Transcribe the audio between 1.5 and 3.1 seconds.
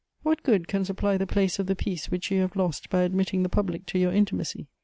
of the peace which you have lost by